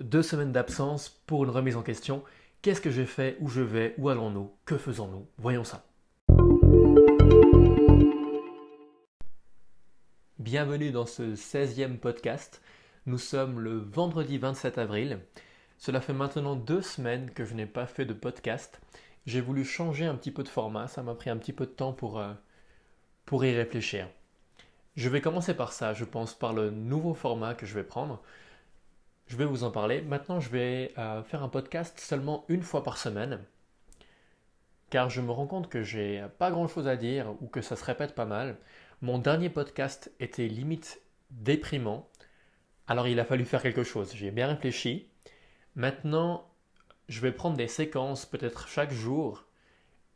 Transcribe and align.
Deux 0.00 0.22
semaines 0.22 0.50
d'absence 0.50 1.10
pour 1.26 1.44
une 1.44 1.50
remise 1.50 1.76
en 1.76 1.82
question. 1.82 2.24
Qu'est-ce 2.62 2.80
que 2.80 2.90
j'ai 2.90 3.04
fait 3.04 3.36
Où 3.40 3.48
je 3.48 3.60
vais 3.60 3.94
Où 3.98 4.08
allons-nous 4.08 4.50
Que 4.64 4.78
faisons-nous? 4.78 5.26
Voyons 5.36 5.62
ça. 5.62 5.84
Bienvenue 10.38 10.90
dans 10.90 11.04
ce 11.04 11.34
16e 11.34 11.98
podcast. 11.98 12.62
Nous 13.04 13.18
sommes 13.18 13.60
le 13.60 13.76
vendredi 13.76 14.38
27 14.38 14.78
avril. 14.78 15.18
Cela 15.76 16.00
fait 16.00 16.14
maintenant 16.14 16.56
deux 16.56 16.80
semaines 16.80 17.30
que 17.30 17.44
je 17.44 17.52
n'ai 17.52 17.66
pas 17.66 17.86
fait 17.86 18.06
de 18.06 18.14
podcast. 18.14 18.80
J'ai 19.26 19.42
voulu 19.42 19.66
changer 19.66 20.06
un 20.06 20.14
petit 20.14 20.30
peu 20.30 20.42
de 20.42 20.48
format, 20.48 20.88
ça 20.88 21.02
m'a 21.02 21.14
pris 21.14 21.28
un 21.28 21.36
petit 21.36 21.52
peu 21.52 21.66
de 21.66 21.72
temps 21.72 21.92
pour, 21.92 22.18
euh, 22.18 22.32
pour 23.26 23.44
y 23.44 23.54
réfléchir. 23.54 24.08
Je 24.96 25.10
vais 25.10 25.20
commencer 25.20 25.52
par 25.52 25.74
ça, 25.74 25.92
je 25.92 26.06
pense, 26.06 26.32
par 26.32 26.54
le 26.54 26.70
nouveau 26.70 27.12
format 27.12 27.54
que 27.54 27.66
je 27.66 27.74
vais 27.74 27.84
prendre. 27.84 28.22
Je 29.30 29.36
vais 29.36 29.44
vous 29.44 29.62
en 29.62 29.70
parler. 29.70 30.02
Maintenant, 30.02 30.40
je 30.40 30.50
vais 30.50 30.92
euh, 30.98 31.22
faire 31.22 31.44
un 31.44 31.48
podcast 31.48 32.00
seulement 32.00 32.44
une 32.48 32.64
fois 32.64 32.82
par 32.82 32.98
semaine, 32.98 33.38
car 34.90 35.08
je 35.08 35.20
me 35.20 35.30
rends 35.30 35.46
compte 35.46 35.68
que 35.68 35.84
j'ai 35.84 36.26
pas 36.38 36.50
grand 36.50 36.66
chose 36.66 36.88
à 36.88 36.96
dire 36.96 37.36
ou 37.40 37.46
que 37.46 37.60
ça 37.60 37.76
se 37.76 37.84
répète 37.84 38.16
pas 38.16 38.24
mal. 38.24 38.56
Mon 39.02 39.18
dernier 39.18 39.48
podcast 39.48 40.10
était 40.18 40.48
limite 40.48 41.00
déprimant. 41.30 42.08
Alors 42.88 43.06
il 43.06 43.20
a 43.20 43.24
fallu 43.24 43.44
faire 43.44 43.62
quelque 43.62 43.84
chose. 43.84 44.12
J'ai 44.16 44.32
bien 44.32 44.48
réfléchi. 44.48 45.06
Maintenant, 45.76 46.50
je 47.08 47.20
vais 47.20 47.30
prendre 47.30 47.56
des 47.56 47.68
séquences 47.68 48.26
peut-être 48.26 48.66
chaque 48.66 48.90
jour 48.90 49.44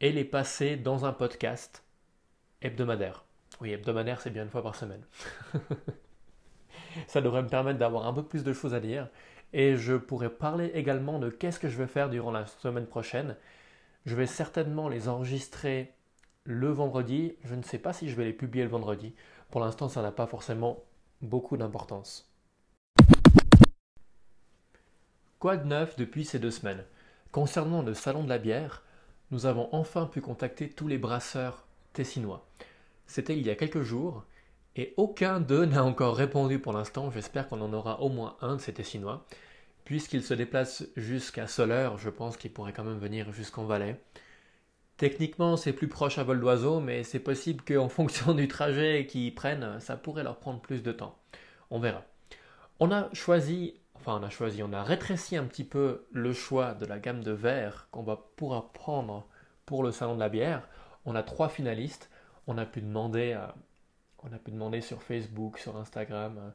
et 0.00 0.10
les 0.10 0.24
passer 0.24 0.74
dans 0.74 1.04
un 1.04 1.12
podcast 1.12 1.84
hebdomadaire. 2.62 3.24
Oui, 3.60 3.70
hebdomadaire, 3.70 4.20
c'est 4.20 4.30
bien 4.30 4.42
une 4.42 4.50
fois 4.50 4.64
par 4.64 4.74
semaine. 4.74 5.06
Ça 7.14 7.20
devrait 7.20 7.44
me 7.44 7.48
permettre 7.48 7.78
d'avoir 7.78 8.08
un 8.08 8.12
peu 8.12 8.24
plus 8.24 8.42
de 8.42 8.52
choses 8.52 8.74
à 8.74 8.80
dire. 8.80 9.08
Et 9.52 9.76
je 9.76 9.94
pourrais 9.94 10.30
parler 10.30 10.72
également 10.74 11.20
de 11.20 11.30
qu'est-ce 11.30 11.60
que 11.60 11.68
je 11.68 11.78
vais 11.78 11.86
faire 11.86 12.10
durant 12.10 12.32
la 12.32 12.44
semaine 12.44 12.86
prochaine. 12.86 13.36
Je 14.04 14.16
vais 14.16 14.26
certainement 14.26 14.88
les 14.88 15.08
enregistrer 15.08 15.94
le 16.42 16.72
vendredi. 16.72 17.36
Je 17.44 17.54
ne 17.54 17.62
sais 17.62 17.78
pas 17.78 17.92
si 17.92 18.08
je 18.08 18.16
vais 18.16 18.24
les 18.24 18.32
publier 18.32 18.64
le 18.64 18.70
vendredi. 18.70 19.14
Pour 19.52 19.60
l'instant, 19.60 19.88
ça 19.88 20.02
n'a 20.02 20.10
pas 20.10 20.26
forcément 20.26 20.82
beaucoup 21.22 21.56
d'importance. 21.56 22.34
Quoi 25.38 25.56
de 25.56 25.68
neuf 25.68 25.94
depuis 25.94 26.24
ces 26.24 26.40
deux 26.40 26.50
semaines? 26.50 26.84
Concernant 27.30 27.82
le 27.82 27.94
salon 27.94 28.24
de 28.24 28.28
la 28.28 28.38
bière, 28.38 28.82
nous 29.30 29.46
avons 29.46 29.68
enfin 29.70 30.06
pu 30.06 30.20
contacter 30.20 30.68
tous 30.68 30.88
les 30.88 30.98
brasseurs 30.98 31.64
tessinois. 31.92 32.44
C'était 33.06 33.38
il 33.38 33.46
y 33.46 33.50
a 33.50 33.54
quelques 33.54 33.82
jours 33.82 34.24
et 34.76 34.94
aucun 34.96 35.40
d'eux 35.40 35.64
n'a 35.64 35.84
encore 35.84 36.16
répondu 36.16 36.58
pour 36.58 36.72
l'instant. 36.72 37.10
J'espère 37.10 37.48
qu'on 37.48 37.60
en 37.60 37.72
aura 37.72 38.00
au 38.00 38.08
moins 38.08 38.36
un 38.40 38.56
de 38.56 38.60
ces 38.60 38.72
tessinois. 38.72 39.24
Puisqu'il 39.84 40.22
se 40.22 40.34
déplace 40.34 40.84
jusqu'à 40.96 41.46
Soleure, 41.46 41.98
je 41.98 42.08
pense 42.08 42.36
qu'il 42.36 42.52
pourrait 42.52 42.72
quand 42.72 42.84
même 42.84 42.98
venir 42.98 43.32
jusqu'en 43.32 43.64
Valais. 43.64 44.00
Techniquement, 44.96 45.56
c'est 45.56 45.72
plus 45.72 45.88
proche 45.88 46.18
à 46.18 46.24
vol 46.24 46.40
d'oiseau, 46.40 46.80
mais 46.80 47.04
c'est 47.04 47.20
possible 47.20 47.62
qu'en 47.64 47.88
fonction 47.90 48.34
du 48.34 48.48
trajet 48.48 49.06
qu'ils 49.06 49.34
prennent, 49.34 49.78
ça 49.80 49.96
pourrait 49.96 50.24
leur 50.24 50.38
prendre 50.38 50.60
plus 50.60 50.82
de 50.82 50.92
temps. 50.92 51.18
On 51.70 51.78
verra. 51.78 52.04
On 52.80 52.90
a 52.90 53.12
choisi, 53.12 53.74
enfin 53.94 54.18
on 54.20 54.24
a 54.24 54.30
choisi, 54.30 54.62
on 54.62 54.72
a 54.72 54.82
rétréci 54.82 55.36
un 55.36 55.44
petit 55.44 55.64
peu 55.64 56.06
le 56.12 56.32
choix 56.32 56.74
de 56.74 56.86
la 56.86 56.98
gamme 56.98 57.22
de 57.22 57.32
verres 57.32 57.88
qu'on 57.90 58.02
va 58.02 58.16
pouvoir 58.36 58.72
prendre 58.72 59.26
pour 59.66 59.82
le 59.82 59.92
salon 59.92 60.14
de 60.14 60.20
la 60.20 60.28
bière. 60.28 60.68
On 61.04 61.14
a 61.14 61.22
trois 61.22 61.48
finalistes. 61.48 62.10
On 62.46 62.58
a 62.58 62.66
pu 62.66 62.80
demander, 62.82 63.38
on 64.24 64.32
a 64.32 64.38
pu 64.38 64.50
demander 64.50 64.80
sur 64.80 65.02
Facebook, 65.02 65.58
sur 65.58 65.76
Instagram 65.76 66.38
euh, 66.38 66.50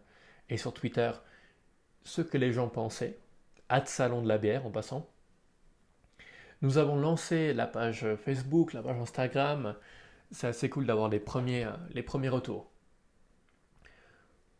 et 0.49 0.57
sur 0.57 0.73
Twitter 0.73 1.11
ce 2.03 2.21
que 2.21 2.37
les 2.37 2.51
gens 2.51 2.67
pensaient. 2.67 3.17
de 3.69 3.85
salon 3.85 4.21
de 4.21 4.27
la 4.27 4.37
bière 4.37 4.65
en 4.65 4.71
passant. 4.71 5.07
Nous 6.61 6.77
avons 6.77 6.97
lancé 6.97 7.53
la 7.53 7.67
page 7.67 8.05
Facebook, 8.15 8.73
la 8.73 8.81
page 8.81 8.97
Instagram. 8.97 9.75
C'est 10.31 10.47
assez 10.47 10.69
cool 10.69 10.85
d'avoir 10.85 11.09
les 11.09 11.19
premiers, 11.19 11.67
premiers 12.05 12.29
retours. 12.29 12.69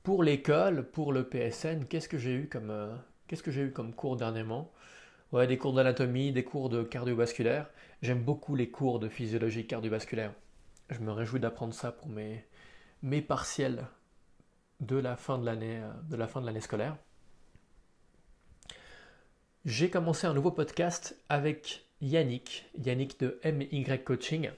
Pour 0.04 0.24
l'école, 0.24 0.90
pour 0.90 1.12
le 1.12 1.28
PSN, 1.28 1.86
qu'est-ce 1.86 2.08
que 2.08 2.18
j'ai 2.18 2.34
eu 2.34 2.48
comme, 2.48 2.70
euh, 2.70 2.96
qu'est-ce 3.28 3.44
que 3.44 3.52
j'ai 3.52 3.64
eu 3.64 3.72
comme 3.72 3.94
cours 3.94 4.16
dernièrement? 4.16 4.72
Ouais, 5.32 5.46
des 5.46 5.58
cours 5.58 5.74
d'anatomie, 5.74 6.32
des 6.32 6.44
cours 6.44 6.70
de 6.70 6.84
cardiovasculaire. 6.84 7.70
J'aime 8.02 8.24
beaucoup 8.24 8.56
les 8.56 8.70
cours 8.70 9.00
de 9.00 9.10
physiologie 9.10 9.68
cardiovasculaire. 9.68 10.34
Je 10.90 11.00
me 11.00 11.12
réjouis 11.12 11.40
d'apprendre 11.40 11.74
ça 11.74 11.92
pour 11.92 12.08
mes, 12.08 12.44
mes 13.02 13.22
partiels 13.22 13.88
de 14.80 14.98
la 14.98 15.16
fin 15.16 15.38
de 15.38 15.46
l'année, 15.46 15.80
euh, 15.82 15.92
de 16.10 16.16
la 16.16 16.28
fin 16.28 16.42
de 16.42 16.46
l'année 16.46 16.62
scolaire. 16.62 16.98
J'ai 19.66 19.90
commencé 19.90 20.26
un 20.26 20.34
nouveau 20.34 20.52
podcast 20.52 21.18
avec 21.28 21.86
Yannick, 22.02 22.66
Yannick 22.84 23.20
de 23.20 23.40
MY 23.44 23.86
Coaching. 24.04 24.52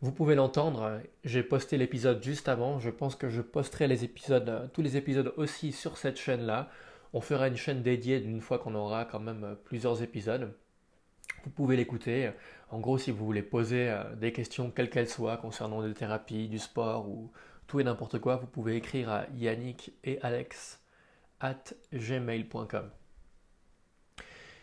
Vous 0.00 0.10
pouvez 0.10 0.34
l'entendre, 0.34 1.00
j'ai 1.22 1.44
posté 1.44 1.78
l'épisode 1.78 2.22
juste 2.22 2.48
avant, 2.48 2.80
je 2.80 2.90
pense 2.90 3.14
que 3.14 3.28
je 3.28 3.40
posterai 3.40 3.86
les 3.86 4.02
épisodes, 4.02 4.68
tous 4.72 4.82
les 4.82 4.96
épisodes 4.96 5.32
aussi 5.36 5.70
sur 5.70 5.96
cette 5.96 6.18
chaîne-là. 6.18 6.68
On 7.12 7.20
fera 7.20 7.46
une 7.46 7.56
chaîne 7.56 7.82
dédiée 7.82 8.18
une 8.18 8.40
fois 8.40 8.58
qu'on 8.58 8.74
aura 8.74 9.04
quand 9.04 9.20
même 9.20 9.56
plusieurs 9.64 10.02
épisodes. 10.02 10.52
Vous 11.44 11.50
pouvez 11.50 11.76
l'écouter. 11.76 12.32
En 12.70 12.80
gros, 12.80 12.98
si 12.98 13.10
vous 13.10 13.24
voulez 13.24 13.42
poser 13.42 13.90
euh, 13.90 14.14
des 14.16 14.32
questions, 14.32 14.70
quelles 14.70 14.90
qu'elles 14.90 15.08
soient, 15.08 15.36
concernant 15.36 15.82
des 15.82 15.94
thérapies, 15.94 16.48
du 16.48 16.58
sport 16.58 17.08
ou 17.08 17.30
et 17.80 17.84
n'importe 17.84 18.18
quoi, 18.18 18.36
vous 18.36 18.46
pouvez 18.46 18.76
écrire 18.76 19.10
à 19.10 19.26
Yannick 19.34 19.92
et 20.04 20.20
Alex 20.22 20.80
at 21.40 21.74
gmail.com. 21.92 22.90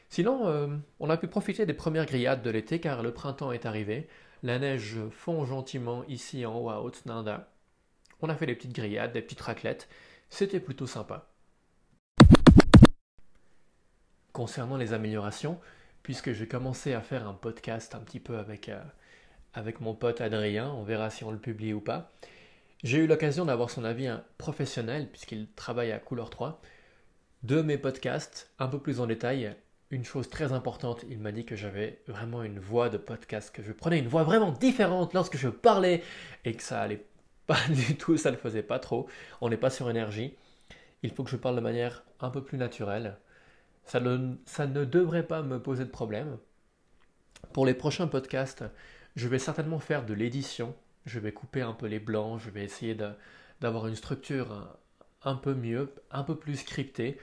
Sinon, 0.10 0.48
euh, 0.48 0.68
on 1.00 1.10
a 1.10 1.18
pu 1.18 1.28
profiter 1.28 1.66
des 1.66 1.74
premières 1.74 2.06
grillades 2.06 2.42
de 2.42 2.50
l'été 2.50 2.80
car 2.80 3.04
le 3.04 3.14
printemps 3.14 3.52
est 3.52 3.66
arrivé. 3.66 4.08
La 4.42 4.58
neige 4.58 4.98
fond 5.12 5.46
gentiment 5.46 6.04
ici 6.08 6.46
en 6.46 6.58
haut 6.58 6.70
à 6.70 6.82
Haute-Nanda. 6.82 7.52
On 8.22 8.30
a 8.30 8.36
fait 8.36 8.48
des 8.48 8.56
petites 8.56 8.74
grillades, 8.74 9.14
des 9.14 9.22
petites 9.22 9.42
raclettes. 9.42 9.88
C'était 10.30 10.60
plutôt 10.60 10.88
sympa. 10.88 11.30
Concernant 14.34 14.78
les 14.78 14.94
améliorations, 14.94 15.60
puisque 16.04 16.32
j'ai 16.32 16.48
commencé 16.48 16.94
à 16.94 17.02
faire 17.02 17.28
un 17.28 17.34
podcast 17.34 17.94
un 17.96 18.00
petit 18.00 18.20
peu 18.20 18.38
avec, 18.38 18.70
euh, 18.70 18.82
avec 19.54 19.80
mon 19.80 19.94
pote 19.94 20.22
Adrien, 20.22 20.72
on 20.72 20.84
verra 20.84 21.10
si 21.10 21.24
on 21.24 21.32
le 21.32 21.40
publie 21.40 21.74
ou 21.74 21.82
pas. 21.82 22.12
J'ai 22.84 23.00
eu 23.00 23.08
l'occasion 23.08 23.46
d'avoir 23.46 23.70
son 23.70 23.84
avis 23.84 24.10
professionnel, 24.38 25.10
puisqu'il 25.10 25.48
travaille 25.56 25.92
à 25.92 26.00
Couleur 26.00 26.30
3, 26.30 26.62
de 27.44 27.62
mes 27.62 27.78
podcasts 27.78 28.52
un 28.60 28.68
peu 28.68 28.80
plus 28.80 29.00
en 29.00 29.08
détail 29.08 29.56
une 29.92 30.06
chose 30.06 30.30
très 30.30 30.52
importante, 30.52 31.04
il 31.10 31.20
m'a 31.20 31.32
dit 31.32 31.46
que 31.46 31.56
j'avais 31.56 32.02
vraiment 32.08 32.44
une 32.44 32.60
voix 32.60 32.90
de 32.90 32.98
podcast, 32.98 33.54
que 33.54 33.64
je 33.64 33.72
prenais 33.72 33.98
une 33.98 34.08
voix 34.08 34.24
vraiment 34.24 34.52
différente 34.52 35.14
lorsque 35.14 35.38
je 35.38 35.50
parlais 35.50 36.04
et 36.46 36.54
que 36.54 36.62
ça 36.62 36.82
allait 36.82 37.06
pas 37.48 37.58
du 37.70 37.98
tout, 37.98 38.16
ça 38.18 38.30
ne 38.30 38.36
le 38.36 38.42
faisait 38.42 38.64
pas 38.64 38.78
trop. 38.78 39.08
On 39.42 39.50
n'est 39.50 39.58
pas 39.58 39.72
sur 39.72 39.90
énergie. 39.90 40.36
Il 41.02 41.12
faut 41.12 41.24
que 41.24 41.32
je 41.32 41.38
parle 41.38 41.56
de 41.56 41.62
manière 41.62 42.04
un 42.20 42.30
peu 42.30 42.44
plus 42.44 42.58
naturelle. 42.58 43.18
Ça 43.86 44.00
ne 44.00 44.86
devrait 44.86 45.26
pas 45.26 45.42
me 45.42 45.60
poser 45.60 45.86
de 45.86 45.90
problème. 45.90 46.38
Pour 47.54 47.66
les 47.66 47.74
prochains 47.74 48.08
podcasts, 48.08 48.64
je 49.16 49.28
vais 49.28 49.40
certainement 49.40 49.80
faire 49.80 50.06
de 50.06 50.14
l'édition. 50.14 50.76
Je 51.06 51.20
vais 51.20 51.32
couper 51.32 51.62
un 51.62 51.74
peu 51.74 51.88
les 51.88 52.00
blancs, 52.00 52.40
je 52.40 52.50
vais 52.50 52.64
essayer 52.64 52.96
d'avoir 53.62 53.88
une 53.88 53.96
structure 53.96 54.78
un 55.24 55.36
peu 55.36 55.54
mieux, 55.54 55.94
un 56.12 56.24
peu 56.24 56.36
plus 56.36 56.58
scriptée, 56.58 57.18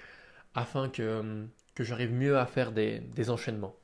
afin 0.55 0.89
que 0.89 1.47
j'arrive 1.79 2.13
mieux 2.13 2.39
à 2.39 2.47
faire 2.47 2.73
des, 2.73 3.31
enchaînements. 3.31 3.77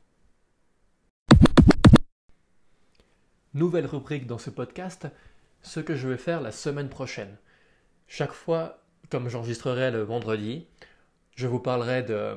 Nouvelle 3.54 3.86
rubrique 3.86 4.26
dans 4.26 4.38
ce 4.38 4.50
podcast, 4.50 5.08
ce 5.60 5.80
que 5.80 5.94
je 5.94 6.08
vais 6.08 6.16
faire 6.16 6.40
la 6.40 6.52
semaine 6.52 6.88
prochaine. 6.88 7.36
Chaque 8.06 8.32
fois, 8.32 8.82
comme 9.10 9.28
j'enregistrerai 9.28 9.90
le 9.90 10.02
vendredi, 10.02 10.66
je 11.36 11.46
vous 11.46 11.60
parlerai 11.60 12.02
de 12.02 12.36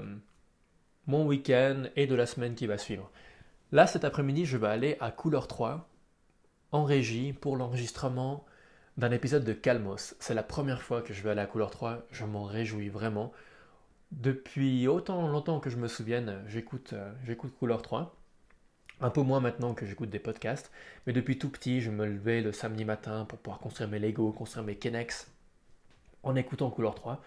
mon 1.08 1.26
week-end 1.26 1.84
et 1.96 2.08
de 2.08 2.16
la 2.16 2.26
semaine 2.26 2.56
qui 2.56 2.68
va 2.68 2.78
suivre. 2.78 3.10
Là, 3.72 3.88
cet 3.88 4.04
après-midi, 4.04 4.46
je 4.46 4.58
vais 4.58 4.68
aller 4.68 4.98
à 5.00 5.12
Couleur 5.12 5.48
3 5.48 5.90
en 6.76 6.84
régie 6.84 7.32
pour 7.32 7.56
l'enregistrement 7.56 8.46
d'un 8.98 9.12
épisode 9.12 9.46
de 9.46 9.54
Calmos. 9.54 10.14
C'est 10.20 10.34
la 10.34 10.44
première 10.44 10.82
fois 10.82 11.02
que 11.02 11.14
je 11.14 11.24
vais 11.24 11.30
aller 11.30 11.40
à 11.40 11.46
Couleur 11.46 11.72
3, 11.72 12.06
je 12.12 12.26
m'en 12.26 12.44
réjouis 12.44 12.90
vraiment. 12.90 13.32
Depuis 14.12 14.86
autant 14.90 15.26
longtemps 15.30 15.62
que 15.62 15.70
je 15.70 15.78
me 15.78 15.88
souvienne, 15.88 16.44
j'écoute, 16.48 16.92
euh, 16.92 17.14
j'écoute 17.24 17.56
Couleur 17.58 17.82
3. 17.82 18.14
Un 19.00 19.10
peu 19.10 19.22
moins 19.22 19.40
maintenant 19.40 19.74
que 19.74 19.86
j'écoute 19.86 20.10
des 20.10 20.20
podcasts, 20.20 20.70
mais 21.08 21.14
depuis 21.14 21.40
tout 21.40 21.50
petit, 21.50 21.80
je 21.80 21.92
me 21.92 22.06
levais 22.06 22.42
le 22.42 22.52
samedi 22.52 22.84
matin 22.84 23.24
pour 23.24 23.40
pouvoir 23.40 23.60
construire 23.60 23.90
mes 23.90 24.00
Lego, 24.00 24.34
construire 24.34 24.66
mes 24.66 24.76
Kenex 24.76 25.32
en 26.24 26.36
écoutant 26.36 26.70
Couleur 26.70 26.96
3. 26.96 27.22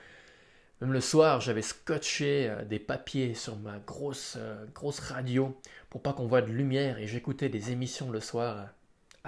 Même 0.83 0.93
le 0.93 1.01
soir, 1.01 1.41
j'avais 1.41 1.63
scotché 1.63 2.51
euh, 2.51 2.65
des 2.67 2.79
papiers 2.79 3.33
sur 3.33 3.57
ma 3.57 3.79
grosse, 3.79 4.37
euh, 4.39 4.67
grosse 4.75 5.01
radio 5.01 5.59
pour 5.89 6.03
pas 6.03 6.13
qu'on 6.13 6.27
voit 6.27 6.43
de 6.43 6.53
lumière 6.53 6.99
et 6.99 7.07
j'écoutais 7.07 7.49
des 7.49 7.71
émissions 7.71 8.11
le 8.11 8.21
soir 8.21 8.69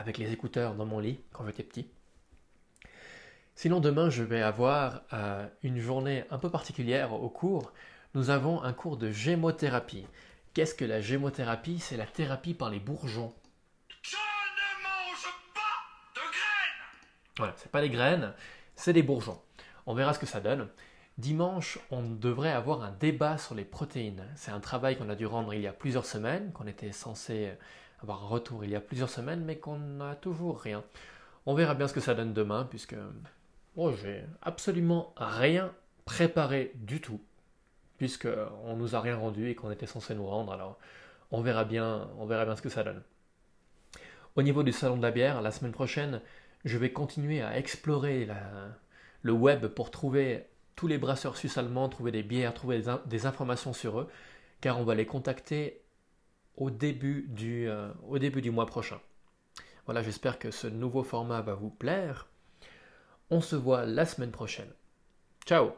avec 0.00 0.16
les 0.16 0.32
écouteurs 0.32 0.74
dans 0.74 0.86
mon 0.86 0.98
lit 0.98 1.20
quand 1.32 1.44
j'étais 1.46 1.62
petit. 1.62 1.86
Sinon, 3.54 3.80
demain, 3.80 4.08
je 4.08 4.22
vais 4.22 4.40
avoir 4.40 5.02
euh, 5.12 5.46
une 5.62 5.78
journée 5.78 6.24
un 6.30 6.38
peu 6.38 6.48
particulière 6.48 7.12
au 7.12 7.28
cours. 7.28 7.72
nous 8.14 8.30
avons 8.30 8.62
un 8.62 8.72
cours 8.72 8.96
de 8.96 9.10
gémothérapie. 9.10 10.06
Qu'est-ce 10.54 10.74
que 10.74 10.86
la 10.86 11.02
gémothérapie? 11.02 11.78
C'est 11.78 11.98
la 11.98 12.06
thérapie 12.06 12.54
par 12.54 12.70
les 12.70 12.80
bourgeons. 12.80 13.34
Je 14.02 14.16
ne 14.16 14.82
mange 14.82 15.28
pas 15.54 16.14
de 16.14 16.20
graines 16.20 16.96
Voilà, 17.36 17.54
c'est 17.58 17.70
pas 17.70 17.82
des 17.82 17.90
graines, 17.90 18.32
c'est 18.74 18.94
des 18.94 19.02
bourgeons. 19.02 19.40
On 19.84 19.92
verra 19.92 20.14
ce 20.14 20.18
que 20.18 20.26
ça 20.26 20.40
donne. 20.40 20.66
Dimanche, 21.18 21.78
on 21.90 22.02
devrait 22.02 22.52
avoir 22.52 22.82
un 22.82 22.92
débat 22.92 23.36
sur 23.36 23.54
les 23.54 23.66
protéines. 23.66 24.24
C'est 24.36 24.50
un 24.50 24.60
travail 24.60 24.96
qu'on 24.96 25.10
a 25.10 25.14
dû 25.14 25.26
rendre 25.26 25.52
il 25.52 25.60
y 25.60 25.66
a 25.66 25.72
plusieurs 25.74 26.06
semaines, 26.06 26.52
qu'on 26.52 26.66
était 26.66 26.92
censé 26.92 27.52
avoir 28.02 28.24
un 28.24 28.28
retour 28.28 28.64
il 28.64 28.70
y 28.70 28.76
a 28.76 28.80
plusieurs 28.80 29.10
semaines, 29.10 29.44
mais 29.44 29.56
qu'on 29.58 29.78
n'a 29.78 30.14
toujours 30.14 30.60
rien. 30.60 30.84
On 31.46 31.54
verra 31.54 31.74
bien 31.74 31.88
ce 31.88 31.94
que 31.94 32.00
ça 32.00 32.14
donne 32.14 32.32
demain, 32.32 32.66
puisque 32.68 32.96
oh, 33.76 33.92
j'ai 33.92 34.24
absolument 34.42 35.14
rien 35.16 35.72
préparé 36.04 36.72
du 36.74 37.00
tout, 37.00 37.20
puisqu'on 37.98 38.76
nous 38.76 38.94
a 38.94 39.00
rien 39.00 39.16
rendu 39.16 39.48
et 39.48 39.54
qu'on 39.54 39.70
était 39.70 39.86
censé 39.86 40.14
nous 40.14 40.26
rendre. 40.26 40.52
Alors, 40.52 40.78
on 41.30 41.40
verra 41.40 41.64
bien, 41.64 42.08
on 42.18 42.26
verra 42.26 42.44
bien 42.44 42.56
ce 42.56 42.62
que 42.62 42.68
ça 42.68 42.82
donne. 42.82 43.02
Au 44.36 44.42
niveau 44.42 44.62
du 44.62 44.72
salon 44.72 44.96
de 44.96 45.02
la 45.02 45.10
bière, 45.10 45.42
la 45.42 45.50
semaine 45.50 45.72
prochaine, 45.72 46.20
je 46.64 46.78
vais 46.78 46.92
continuer 46.92 47.42
à 47.42 47.58
explorer 47.58 48.28
le 49.22 49.32
web 49.32 49.66
pour 49.66 49.90
trouver 49.90 50.46
tous 50.76 50.86
les 50.86 50.98
brasseurs 50.98 51.36
suisses 51.36 51.58
allemands, 51.58 51.88
trouver 51.88 52.12
des 52.12 52.22
bières, 52.22 52.54
trouver 52.54 52.82
des, 53.06 53.26
informations 53.26 53.72
sur 53.72 54.00
eux, 54.00 54.08
car 54.60 54.78
on 54.78 54.84
va 54.84 54.94
les 54.94 55.06
contacter 55.06 55.82
au 56.60 56.70
début 56.70 57.26
du, 57.28 57.68
euh, 57.68 57.90
au 58.06 58.18
début 58.18 58.42
du 58.42 58.52
mois 58.52 58.66
prochain. 58.66 59.00
Voilà, 59.86 60.02
j'espère 60.02 60.38
que 60.38 60.52
ce 60.52 60.68
nouveau 60.68 61.02
format 61.02 61.40
va 61.40 61.54
vous 61.54 61.70
plaire. 61.70 62.28
On 63.30 63.40
se 63.40 63.56
voit 63.56 63.86
la 63.86 64.04
semaine 64.04 64.30
prochaine. 64.30 64.70
Ciao 65.46 65.72